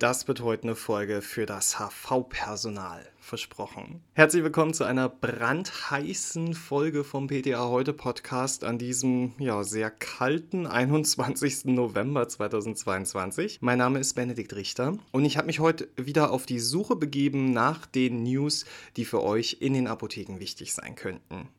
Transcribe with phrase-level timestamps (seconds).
[0.00, 4.00] Das wird heute eine Folge für das HV-Personal versprochen.
[4.14, 10.66] Herzlich willkommen zu einer brandheißen Folge vom PTA Heute Podcast an diesem ja sehr kalten
[10.66, 11.66] 21.
[11.66, 13.58] November 2022.
[13.60, 17.52] Mein Name ist Benedikt Richter und ich habe mich heute wieder auf die Suche begeben
[17.52, 18.64] nach den News,
[18.96, 21.50] die für euch in den Apotheken wichtig sein könnten.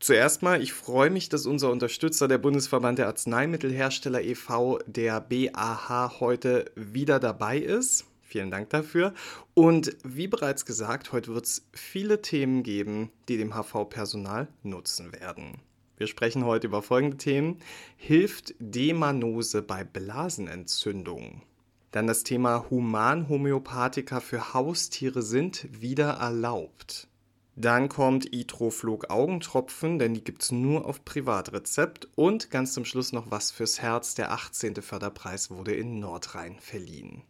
[0.00, 6.20] Zuerst mal, ich freue mich, dass unser Unterstützer, der Bundesverband der Arzneimittelhersteller e.V., der BAH,
[6.20, 8.06] heute wieder dabei ist.
[8.22, 9.12] Vielen Dank dafür.
[9.54, 15.62] Und wie bereits gesagt, heute wird es viele Themen geben, die dem HV-Personal nutzen werden.
[15.96, 17.58] Wir sprechen heute über folgende Themen.
[17.96, 21.42] Hilft Demanose bei Blasenentzündungen?
[21.90, 27.07] Dann das Thema Humanhomöopathika für Haustiere sind wieder erlaubt.
[27.60, 32.06] Dann kommt Itroflug Augentropfen, denn die gibt es nur auf Privatrezept.
[32.14, 34.14] Und ganz zum Schluss noch was fürs Herz.
[34.14, 34.76] Der 18.
[34.76, 37.22] Förderpreis wurde in Nordrhein verliehen.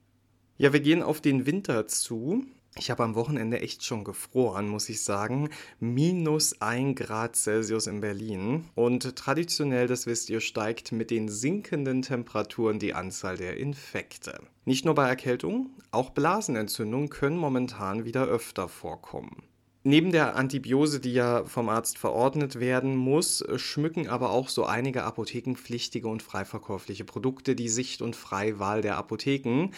[0.58, 2.44] Ja, wir gehen auf den Winter zu.
[2.76, 5.48] Ich habe am Wochenende echt schon gefroren, muss ich sagen.
[5.80, 8.66] Minus 1 Grad Celsius in Berlin.
[8.74, 14.38] Und traditionell, das wisst ihr, steigt mit den sinkenden Temperaturen die Anzahl der Infekte.
[14.66, 19.42] Nicht nur bei Erkältung, auch Blasenentzündungen können momentan wieder öfter vorkommen.
[19.88, 25.02] Neben der Antibiose, die ja vom Arzt verordnet werden muss, schmücken aber auch so einige
[25.04, 29.70] apothekenpflichtige und freiverkäufliche Produkte die Sicht- und Freiwahl der Apotheken.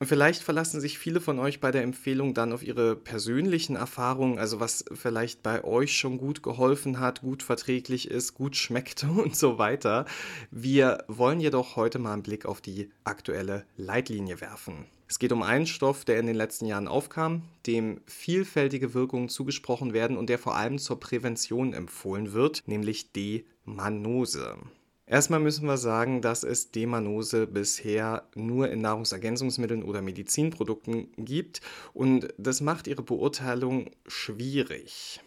[0.00, 4.58] Vielleicht verlassen sich viele von euch bei der Empfehlung dann auf ihre persönlichen Erfahrungen, also
[4.58, 9.58] was vielleicht bei euch schon gut geholfen hat, gut verträglich ist, gut schmeckt und so
[9.58, 10.06] weiter.
[10.50, 14.86] Wir wollen jedoch heute mal einen Blick auf die aktuelle Leitlinie werfen.
[15.12, 19.92] Es geht um einen Stoff, der in den letzten Jahren aufkam, dem vielfältige Wirkungen zugesprochen
[19.92, 24.56] werden und der vor allem zur Prävention empfohlen wird, nämlich D-Manose.
[25.04, 31.60] Erstmal müssen wir sagen, dass es Demanose bisher nur in Nahrungsergänzungsmitteln oder Medizinprodukten gibt
[31.92, 35.20] und das macht ihre Beurteilung schwierig.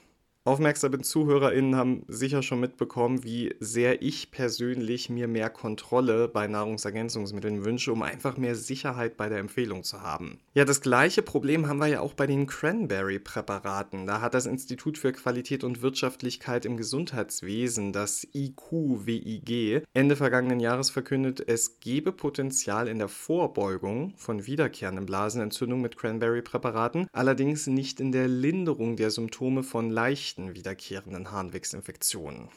[0.47, 7.65] Aufmerksame ZuhörerInnen haben sicher schon mitbekommen, wie sehr ich persönlich mir mehr Kontrolle bei Nahrungsergänzungsmitteln
[7.65, 10.37] wünsche, um einfach mehr Sicherheit bei der Empfehlung zu haben.
[10.53, 14.05] Ja, das gleiche Problem haben wir ja auch bei den Cranberry-Präparaten.
[14.05, 20.91] Da hat das Institut für Qualität und Wirtschaftlichkeit im Gesundheitswesen, das IQWIG, Ende vergangenen Jahres
[20.91, 28.11] verkündet, es gebe Potenzial in der Vorbeugung von wiederkehrenden Blasenentzündungen mit Cranberry-Präparaten, allerdings nicht in
[28.11, 32.49] der Linderung der Symptome von leichten leichten wiederkehrenden Harnwegsinfektionen.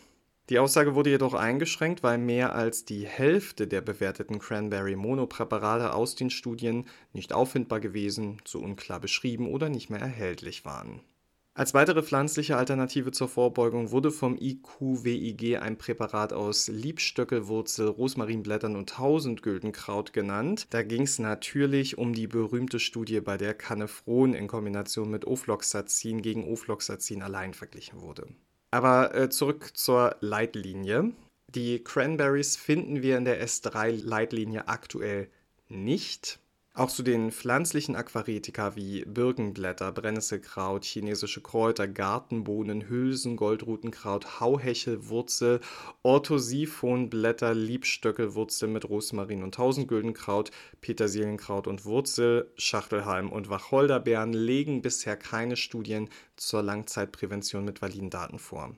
[0.50, 6.30] Die Aussage wurde jedoch eingeschränkt, weil mehr als die Hälfte der bewerteten Cranberry-Monopräparate aus den
[6.30, 11.02] Studien nicht auffindbar gewesen, zu unklar beschrieben oder nicht mehr erhältlich waren.
[11.58, 18.90] Als weitere pflanzliche Alternative zur Vorbeugung wurde vom IQWIG ein Präparat aus Liebstöckelwurzel, Rosmarinblättern und
[18.90, 20.68] Tausendgüldenkraut genannt.
[20.70, 26.22] Da ging es natürlich um die berühmte Studie, bei der Canefron in Kombination mit Ofloxacin
[26.22, 28.28] gegen Ofloxacin allein verglichen wurde.
[28.70, 31.10] Aber äh, zurück zur Leitlinie.
[31.52, 35.28] Die Cranberries finden wir in der S3-Leitlinie aktuell
[35.68, 36.38] nicht.
[36.78, 45.58] Auch zu den pflanzlichen Aquaretika wie Birkenblätter, Brennnesselkraut, chinesische Kräuter, Gartenbohnen, Hülsen, Goldrutenkraut, Hauhechelwurzel,
[46.04, 55.56] Orthosiphonblätter, Liebstöckelwurzel mit Rosmarin und Tausendgüldenkraut, Petersilienkraut und Wurzel, Schachtelhalm und Wacholderbeeren legen bisher keine
[55.56, 58.76] Studien zur Langzeitprävention mit validen Daten vor.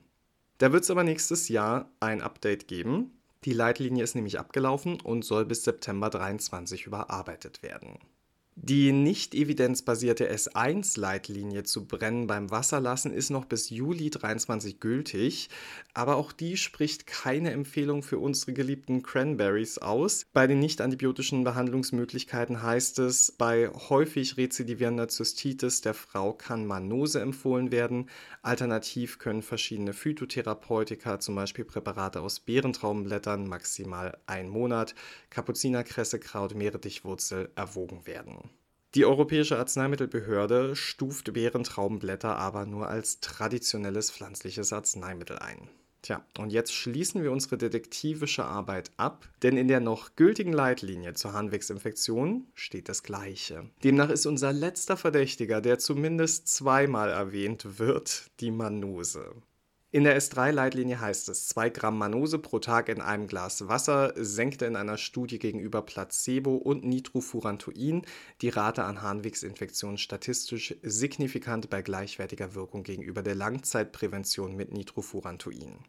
[0.57, 3.20] Da wird es aber nächstes Jahr ein Update geben.
[3.43, 7.97] Die Leitlinie ist nämlich abgelaufen und soll bis September 23 überarbeitet werden.
[8.55, 15.49] Die nicht evidenzbasierte S1-Leitlinie zu Brennen beim Wasserlassen ist noch bis Juli 23 gültig,
[15.93, 20.25] aber auch die spricht keine Empfehlung für unsere geliebten Cranberries aus.
[20.33, 27.21] Bei den nicht antibiotischen Behandlungsmöglichkeiten heißt es, bei häufig rezidivierender Zystitis der Frau kann Manose
[27.21, 28.09] empfohlen werden.
[28.41, 34.93] Alternativ können verschiedene Phytotherapeutika, zum Beispiel Präparate aus Beerentraubenblättern, maximal ein Monat,
[35.29, 38.40] Kapuzinerkresse, Kraut, Meerrettichwurzel erwogen werden.
[38.93, 45.69] Die Europäische Arzneimittelbehörde stuft Beerentraubenblätter aber nur als traditionelles pflanzliches Arzneimittel ein.
[46.01, 51.13] Tja, und jetzt schließen wir unsere detektivische Arbeit ab, denn in der noch gültigen Leitlinie
[51.13, 53.69] zur Harnwegsinfektion steht das Gleiche.
[53.83, 59.35] Demnach ist unser letzter Verdächtiger, der zumindest zweimal erwähnt wird, die Manose.
[59.93, 64.65] In der S3-Leitlinie heißt es, 2 Gramm Manose pro Tag in einem Glas Wasser senkte
[64.65, 68.03] in einer Studie gegenüber Placebo und Nitrofurantoin
[68.39, 75.79] die Rate an Harnwegsinfektionen statistisch signifikant bei gleichwertiger Wirkung gegenüber der Langzeitprävention mit Nitrofurantoin.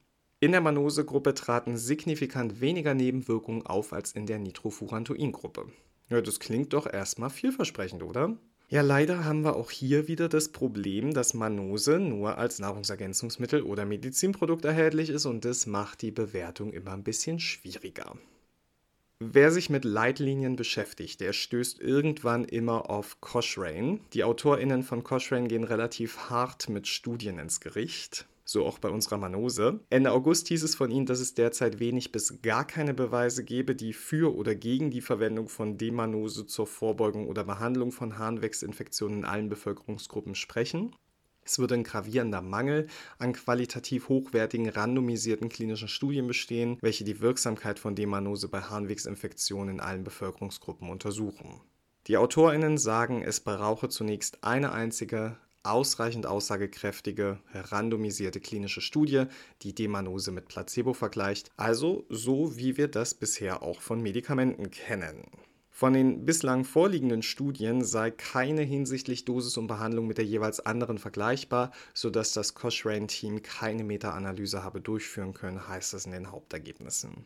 [0.41, 5.67] In der Manose-Gruppe traten signifikant weniger Nebenwirkungen auf als in der Nitrofurantoin-Gruppe.
[6.09, 8.37] Ja, das klingt doch erstmal vielversprechend, oder?
[8.73, 13.85] Ja, leider haben wir auch hier wieder das Problem, dass Manose nur als Nahrungsergänzungsmittel oder
[13.85, 18.17] Medizinprodukt erhältlich ist und das macht die Bewertung immer ein bisschen schwieriger.
[19.21, 24.01] Wer sich mit Leitlinien beschäftigt, der stößt irgendwann immer auf Cochrane.
[24.15, 29.19] Die AutorInnen von Cochrane gehen relativ hart mit Studien ins Gericht so auch bei unserer
[29.19, 29.81] Manose.
[29.91, 33.75] Ende August hieß es von ihnen, dass es derzeit wenig bis gar keine Beweise gebe,
[33.75, 39.25] die für oder gegen die Verwendung von Demanose zur Vorbeugung oder Behandlung von Harnwegsinfektionen in
[39.25, 40.95] allen Bevölkerungsgruppen sprechen.
[41.45, 42.87] Es würde ein gravierender Mangel
[43.19, 49.81] an qualitativ hochwertigen, randomisierten klinischen Studien bestehen, welche die Wirksamkeit von Demanose bei Harnwegsinfektionen in
[49.81, 51.61] allen Bevölkerungsgruppen untersuchen.
[52.07, 59.25] Die AutorInnen sagen, es brauche zunächst eine einzige ausreichend aussagekräftige, randomisierte klinische Studie,
[59.63, 65.25] die Demanose mit Placebo vergleicht, also so wie wir das bisher auch von Medikamenten kennen.
[65.71, 70.99] Von den bislang vorliegenden Studien sei keine hinsichtlich Dosis und Behandlung mit der jeweils anderen
[70.99, 77.25] vergleichbar, sodass das Cochrane-Team keine Meta-Analyse habe durchführen können, heißt es in den Hauptergebnissen.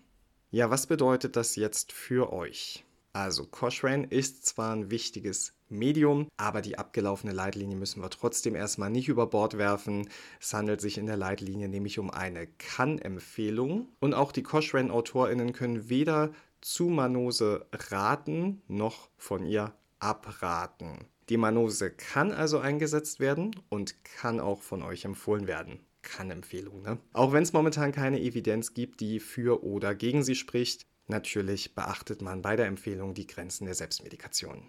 [0.51, 2.85] Ja, was bedeutet das jetzt für euch?
[3.13, 8.91] Also Cochrane ist zwar ein wichtiges Medium, aber die abgelaufene Leitlinie müssen wir trotzdem erstmal
[8.91, 10.09] nicht über Bord werfen.
[10.41, 15.89] Es handelt sich in der Leitlinie nämlich um eine Kann-Empfehlung und auch die Cochrane-AutorInnen können
[15.89, 21.07] weder zu Manose raten noch von ihr abraten.
[21.29, 25.81] Die Manose kann also eingesetzt werden und kann auch von euch empfohlen werden.
[26.03, 26.99] Kann-Empfehlung, ne?
[27.13, 32.21] Auch wenn es momentan keine Evidenz gibt, die für oder gegen sie spricht, Natürlich beachtet
[32.21, 34.69] man bei der Empfehlung die Grenzen der Selbstmedikation.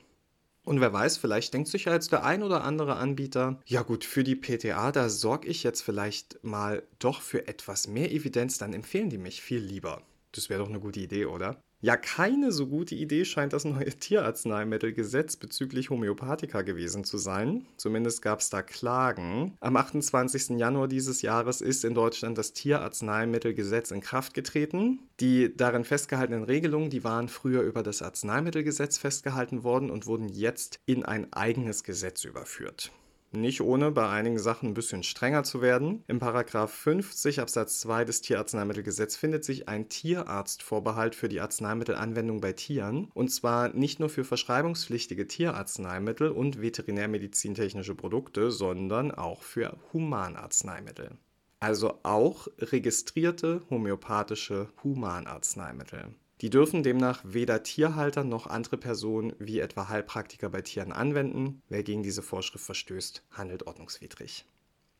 [0.68, 4.04] Und wer weiß, vielleicht denkt sich ja jetzt der ein oder andere Anbieter, ja gut,
[4.04, 8.74] für die PTA, da sorge ich jetzt vielleicht mal doch für etwas mehr Evidenz, dann
[8.74, 10.02] empfehlen die mich viel lieber.
[10.34, 11.64] Das wäre doch eine gute Idee, oder?
[11.80, 17.68] Ja, keine so gute Idee scheint das neue Tierarzneimittelgesetz bezüglich Homöopathika gewesen zu sein.
[17.78, 19.56] Zumindest gab es da Klagen.
[19.60, 20.58] Am 28.
[20.58, 25.08] Januar dieses Jahres ist in Deutschland das Tierarzneimittelgesetz in Kraft getreten.
[25.20, 30.80] Die darin festgehaltenen Regelungen, die waren früher über das Arzneimittelgesetz festgehalten worden und wurden jetzt
[30.88, 32.92] in ein eigenes Gesetz überführt.
[33.32, 36.04] Nicht ohne bei einigen Sachen ein bisschen strenger zu werden.
[36.08, 42.54] Im Paragraph 50 Absatz 2 des Tieratzneimittelgesetzes findet sich ein Tierarztvorbehalt für die Arzneimittelanwendung bei
[42.54, 43.10] Tieren.
[43.14, 51.18] Und zwar nicht nur für verschreibungspflichtige Tierarzneimittel und veterinärmedizintechnische Produkte, sondern auch für Humanarzneimittel.
[51.60, 56.14] Also auch registrierte homöopathische Humanarzneimittel.
[56.42, 61.62] Die dürfen demnach weder Tierhalter noch andere Personen wie etwa Heilpraktiker bei Tieren anwenden.
[61.68, 64.46] Wer gegen diese Vorschrift verstößt, handelt ordnungswidrig.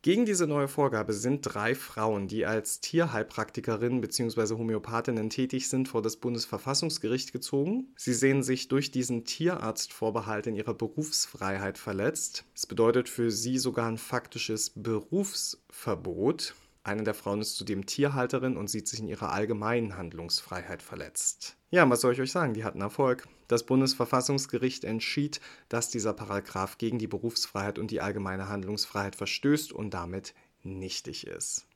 [0.02, 4.54] Gegen diese neue Vorgabe sind drei Frauen, die als Tierheilpraktikerinnen bzw.
[4.54, 7.92] Homöopathinnen tätig sind, vor das Bundesverfassungsgericht gezogen.
[7.96, 12.44] Sie sehen sich durch diesen Tierarztvorbehalt in ihrer Berufsfreiheit verletzt.
[12.54, 16.54] Es bedeutet für sie sogar ein faktisches Berufsverbot.
[16.88, 21.58] Eine der Frauen ist zudem Tierhalterin und sieht sich in ihrer allgemeinen Handlungsfreiheit verletzt.
[21.70, 22.54] Ja, was soll ich euch sagen?
[22.54, 23.28] Die hatten Erfolg.
[23.46, 25.38] Das Bundesverfassungsgericht entschied,
[25.68, 31.66] dass dieser Paragraph gegen die Berufsfreiheit und die allgemeine Handlungsfreiheit verstößt und damit nichtig ist.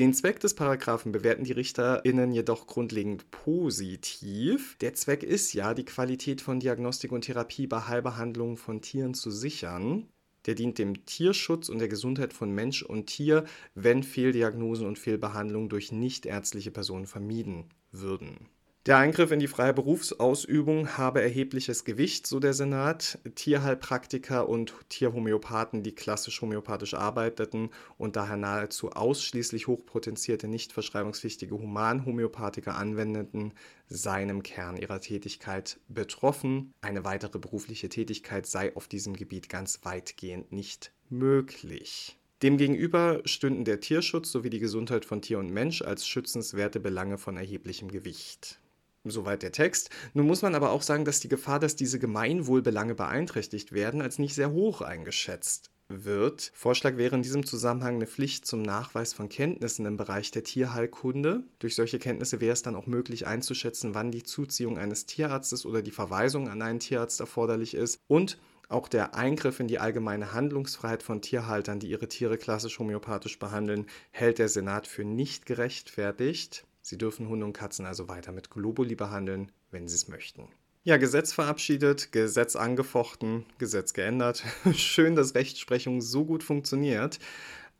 [0.00, 4.76] Den Zweck des Paragraphen bewerten die RichterInnen jedoch grundlegend positiv.
[4.80, 9.30] Der Zweck ist ja, die Qualität von Diagnostik und Therapie bei Heilbehandlungen von Tieren zu
[9.30, 10.08] sichern.
[10.46, 15.68] Der dient dem Tierschutz und der Gesundheit von Mensch und Tier, wenn Fehldiagnosen und Fehlbehandlungen
[15.68, 18.48] durch nichtärztliche Personen vermieden würden.
[18.86, 23.18] Der Eingriff in die freie Berufsausübung habe erhebliches Gewicht, so der Senat.
[23.34, 32.76] Tierheilpraktiker und Tierhomöopathen, die klassisch homöopathisch arbeiteten und daher nahezu ausschließlich hochpotenzierte, nicht verschreibungspflichtige Humanhomöopathiker
[32.76, 33.54] anwendeten,
[33.88, 36.72] seien im Kern ihrer Tätigkeit betroffen.
[36.80, 42.20] Eine weitere berufliche Tätigkeit sei auf diesem Gebiet ganz weitgehend nicht möglich.
[42.40, 47.36] Demgegenüber stünden der Tierschutz sowie die Gesundheit von Tier und Mensch als schützenswerte Belange von
[47.36, 48.60] erheblichem Gewicht.
[49.10, 49.90] Soweit der Text.
[50.14, 54.18] Nun muss man aber auch sagen, dass die Gefahr, dass diese Gemeinwohlbelange beeinträchtigt werden, als
[54.18, 56.50] nicht sehr hoch eingeschätzt wird.
[56.54, 61.44] Vorschlag wäre in diesem Zusammenhang eine Pflicht zum Nachweis von Kenntnissen im Bereich der Tierheilkunde.
[61.58, 65.82] Durch solche Kenntnisse wäre es dann auch möglich einzuschätzen, wann die Zuziehung eines Tierarztes oder
[65.82, 71.04] die Verweisung an einen Tierarzt erforderlich ist und auch der Eingriff in die allgemeine Handlungsfreiheit
[71.04, 76.65] von Tierhaltern, die ihre Tiere klassisch homöopathisch behandeln, hält der Senat für nicht gerechtfertigt.
[76.86, 80.46] Sie dürfen Hunde und Katzen also weiter mit Globuli behandeln, wenn sie es möchten.
[80.84, 84.44] Ja, Gesetz verabschiedet, Gesetz angefochten, Gesetz geändert.
[84.72, 87.18] Schön, dass Rechtsprechung so gut funktioniert.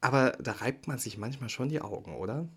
[0.00, 2.48] Aber da reibt man sich manchmal schon die Augen, oder?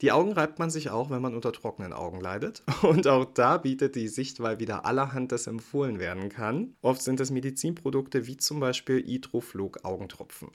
[0.00, 2.62] Die Augen reibt man sich auch, wenn man unter trockenen Augen leidet.
[2.82, 6.76] Und auch da bietet die Sichtwahl wieder allerhand, das empfohlen werden kann.
[6.80, 10.48] Oft sind es Medizinprodukte wie zum Beispiel Itroflug Augentropfen.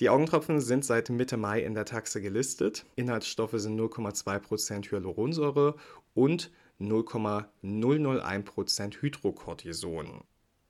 [0.00, 2.86] Die Augentropfen sind seit Mitte Mai in der Taxe gelistet.
[2.96, 5.76] Inhaltsstoffe sind 0,2% Hyaluronsäure
[6.14, 10.24] und 0,001% Hydrocortison.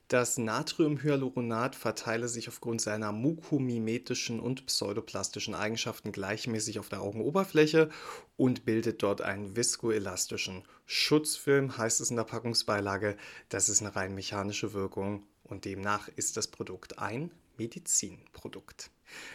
[0.09, 7.91] Das Natriumhyaluronat verteile sich aufgrund seiner mukomimetischen und pseudoplastischen Eigenschaften gleichmäßig auf der Augenoberfläche
[8.37, 13.17] und bildet dort einen viskoelastischen Schutzfilm, heißt es in der Packungsbeilage.
[13.49, 18.91] Das ist eine rein mechanische Wirkung und demnach ist das Produkt ein Medizinprodukt.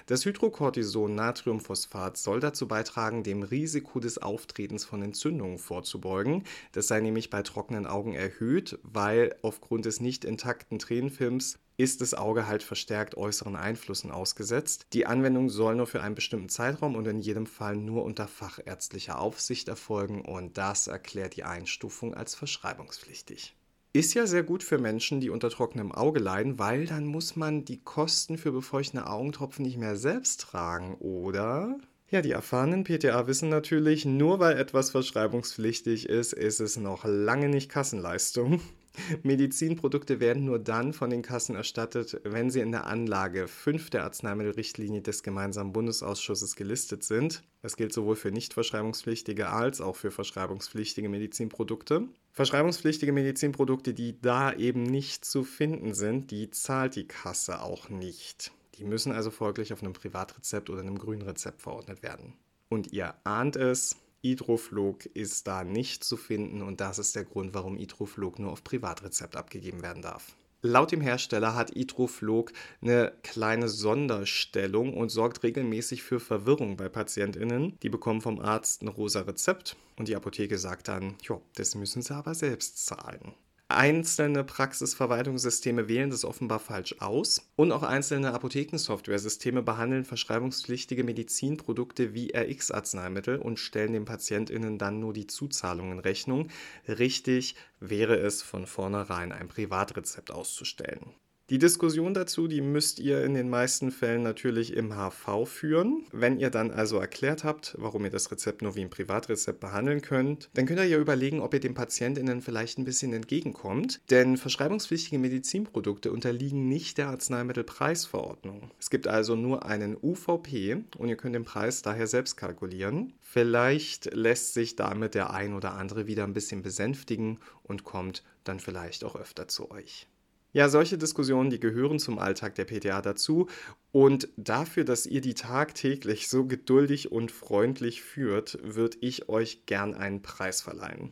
[0.06, 6.44] Das Hydrocortison Natriumphosphat soll dazu beitragen, dem Risiko des Auftretens von Entzündungen vorzubeugen.
[6.72, 12.14] Das sei nämlich bei trockenen Augen erhöht, weil aufgrund des nicht intakten Tränenfilms ist das
[12.14, 14.88] Auge halt verstärkt äußeren Einflüssen ausgesetzt.
[14.94, 19.20] Die Anwendung soll nur für einen bestimmten Zeitraum und in jedem Fall nur unter fachärztlicher
[19.20, 23.55] Aufsicht erfolgen und das erklärt die Einstufung als verschreibungspflichtig.
[23.96, 27.64] Ist ja sehr gut für Menschen, die unter trockenem Auge leiden, weil dann muss man
[27.64, 31.78] die Kosten für befeuchtende Augentropfen nicht mehr selbst tragen, oder?
[32.10, 37.48] Ja, die erfahrenen PTA wissen natürlich, nur weil etwas verschreibungspflichtig ist, ist es noch lange
[37.48, 38.60] nicht Kassenleistung.
[39.24, 44.04] Medizinprodukte werden nur dann von den Kassen erstattet, wenn sie in der Anlage 5 der
[44.04, 47.44] Arzneimittelrichtlinie des gemeinsamen Bundesausschusses gelistet sind.
[47.62, 52.08] Das gilt sowohl für nicht verschreibungspflichtige als auch für verschreibungspflichtige Medizinprodukte.
[52.32, 58.52] Verschreibungspflichtige Medizinprodukte, die da eben nicht zu finden sind, die zahlt die Kasse auch nicht.
[58.76, 62.34] Die müssen also folglich auf einem Privatrezept oder einem Grünrezept verordnet werden.
[62.70, 63.96] Und ihr ahnt es,
[64.32, 68.64] Idroflog ist da nicht zu finden und das ist der Grund, warum Idroflog nur auf
[68.64, 70.36] Privatrezept abgegeben werden darf.
[70.64, 72.52] Laut dem Hersteller hat Idroflog
[72.82, 77.78] eine kleine Sonderstellung und sorgt regelmäßig für Verwirrung bei PatientInnen.
[77.84, 82.02] Die bekommen vom Arzt ein rosa Rezept und die Apotheke sagt dann, jo, das müssen
[82.02, 83.36] sie aber selbst zahlen.
[83.68, 92.32] Einzelne Praxisverwaltungssysteme wählen das offenbar falsch aus und auch einzelne Apothekensoftware-Systeme behandeln verschreibungspflichtige Medizinprodukte wie
[92.32, 96.50] RX-Arzneimittel und stellen den PatientInnen dann nur die Zuzahlung in Rechnung.
[96.88, 101.16] Richtig wäre es von vornherein ein Privatrezept auszustellen.
[101.52, 106.04] Die Diskussion dazu, die müsst ihr in den meisten Fällen natürlich im HV führen.
[106.12, 110.02] Wenn ihr dann also erklärt habt, warum ihr das Rezept nur wie ein Privatrezept behandeln
[110.02, 114.02] könnt, dann könnt ihr ja überlegen, ob ihr den PatientInnen vielleicht ein bisschen entgegenkommt.
[114.10, 118.72] Denn verschreibungspflichtige Medizinprodukte unterliegen nicht der Arzneimittelpreisverordnung.
[118.80, 123.14] Es gibt also nur einen UVP und ihr könnt den Preis daher selbst kalkulieren.
[123.22, 128.60] Vielleicht lässt sich damit der ein oder andere wieder ein bisschen besänftigen und kommt dann
[128.60, 130.08] vielleicht auch öfter zu euch.
[130.56, 133.50] Ja, solche Diskussionen, die gehören zum Alltag der PTA dazu.
[133.92, 139.94] Und dafür, dass ihr die tagtäglich so geduldig und freundlich führt, würde ich euch gern
[139.94, 141.12] einen Preis verleihen.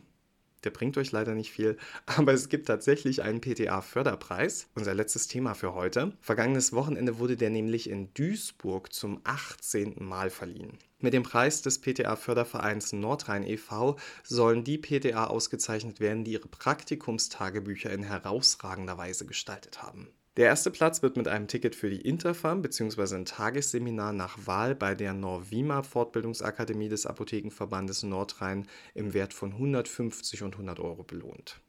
[0.64, 4.70] Der bringt euch leider nicht viel, aber es gibt tatsächlich einen PTA-Förderpreis.
[4.76, 6.16] Unser letztes Thema für heute.
[6.22, 9.96] Vergangenes Wochenende wurde der nämlich in Duisburg zum 18.
[9.98, 10.78] Mal verliehen.
[11.04, 13.96] Mit dem Preis des PTA-Fördervereins Nordrhein e.V.
[14.22, 20.08] sollen die PTA ausgezeichnet werden, die ihre Praktikumstagebücher in herausragender Weise gestaltet haben.
[20.38, 23.16] Der erste Platz wird mit einem Ticket für die Interfarm bzw.
[23.16, 30.42] ein Tagesseminar nach Wahl bei der Norvima Fortbildungsakademie des Apothekenverbandes Nordrhein im Wert von 150
[30.42, 31.60] und 100 Euro belohnt.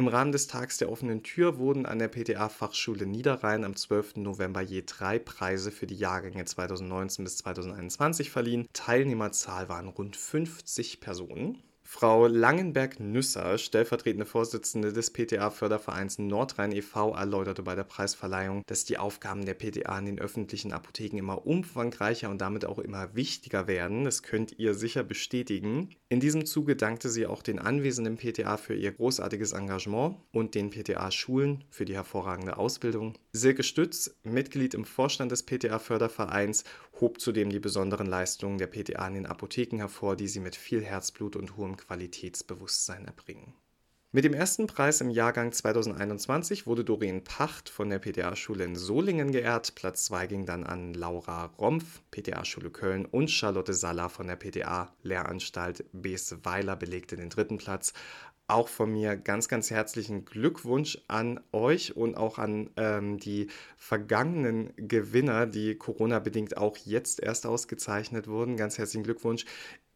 [0.00, 4.16] Im Rahmen des Tags der offenen Tür wurden an der PTA-Fachschule Niederrhein am 12.
[4.16, 8.66] November je drei Preise für die Jahrgänge 2019 bis 2021 verliehen.
[8.72, 11.62] Teilnehmerzahl waren rund 50 Personen.
[11.92, 19.44] Frau Langenberg-Nüsser, stellvertretende Vorsitzende des PTA-Fördervereins Nordrhein e.V., erläuterte bei der Preisverleihung, dass die Aufgaben
[19.44, 24.04] der PTA in den öffentlichen Apotheken immer umfangreicher und damit auch immer wichtiger werden.
[24.04, 25.90] Das könnt ihr sicher bestätigen.
[26.08, 30.70] In diesem Zuge dankte sie auch den anwesenden PTA für ihr großartiges Engagement und den
[30.70, 33.14] PTA-Schulen für die hervorragende Ausbildung.
[33.32, 36.64] Silke Stütz, Mitglied im Vorstand des PTA-Fördervereins,
[37.00, 40.82] hob zudem die besonderen Leistungen der PTA in den Apotheken hervor, die sie mit viel
[40.82, 43.54] Herzblut und hohem Qualitätsbewusstsein erbringen.
[44.12, 49.30] Mit dem ersten Preis im Jahrgang 2021 wurde Doreen Pacht von der PTA-Schule in Solingen
[49.30, 49.76] geehrt.
[49.76, 55.84] Platz 2 ging dann an Laura Rompf, PTA-Schule Köln und Charlotte Salla von der PTA-Lehranstalt
[55.92, 57.92] Beesweiler belegte den dritten Platz.
[58.50, 64.72] Auch von mir ganz, ganz herzlichen Glückwunsch an euch und auch an ähm, die vergangenen
[64.76, 68.56] Gewinner, die Corona-bedingt auch jetzt erst ausgezeichnet wurden.
[68.56, 69.44] Ganz herzlichen Glückwunsch.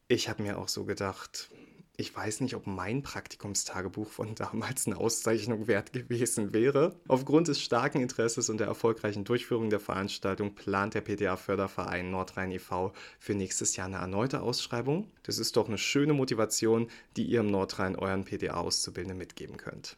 [0.06, 1.50] Ich habe mir auch so gedacht,
[1.96, 6.96] Ich weiß nicht, ob mein Praktikumstagebuch von damals eine Auszeichnung wert gewesen wäre.
[7.06, 12.92] Aufgrund des starken Interesses und der erfolgreichen Durchführung der Veranstaltung plant der PTA-Förderverein Nordrhein e.V.
[13.20, 15.12] für nächstes Jahr eine erneute Ausschreibung.
[15.22, 19.96] Das ist doch eine schöne Motivation, die ihr im Nordrhein euren PTA-Auszubildenden mitgeben könnt.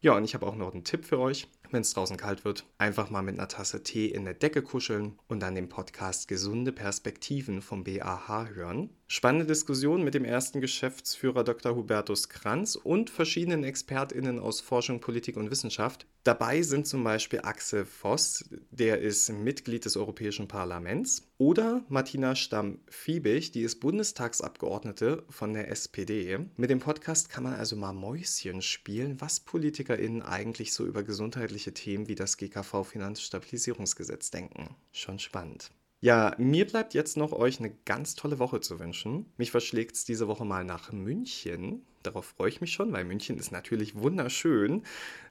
[0.00, 1.48] Ja, und ich habe auch noch einen Tipp für euch.
[1.70, 5.18] Wenn es draußen kalt wird, einfach mal mit einer Tasse Tee in der Decke kuscheln
[5.26, 8.90] und dann den Podcast Gesunde Perspektiven vom BAH hören.
[9.08, 11.76] Spannende Diskussion mit dem ersten Geschäftsführer Dr.
[11.76, 16.08] Hubertus Kranz und verschiedenen ExpertInnen aus Forschung, Politik und Wissenschaft.
[16.24, 23.52] Dabei sind zum Beispiel Axel Voss, der ist Mitglied des Europäischen Parlaments, oder Martina Stamm-Fiebig,
[23.52, 26.40] die ist Bundestagsabgeordnete von der SPD.
[26.56, 31.72] Mit dem Podcast kann man also mal Mäuschen spielen, was PolitikerInnen eigentlich so über gesundheitliche
[31.72, 34.74] Themen wie das GKV-Finanzstabilisierungsgesetz denken.
[34.90, 35.70] Schon spannend.
[36.00, 39.26] Ja, mir bleibt jetzt noch euch eine ganz tolle Woche zu wünschen.
[39.38, 41.86] Mich verschlägt es diese Woche mal nach München.
[42.02, 44.82] Darauf freue ich mich schon, weil München ist natürlich wunderschön.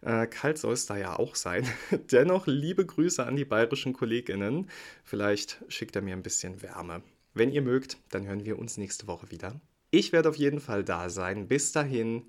[0.01, 1.67] Äh, kalt soll es da ja auch sein.
[2.11, 4.69] Dennoch liebe Grüße an die bayerischen Kolleginnen.
[5.03, 7.03] Vielleicht schickt er mir ein bisschen Wärme.
[7.35, 9.61] Wenn ihr mögt, dann hören wir uns nächste Woche wieder.
[9.91, 11.47] Ich werde auf jeden Fall da sein.
[11.47, 12.23] Bis dahin,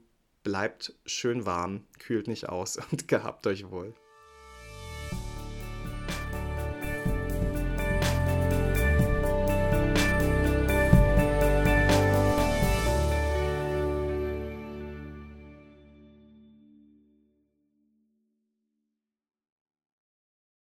[0.44, 3.94] bleibt schön warm, kühlt nicht aus und gehabt euch wohl.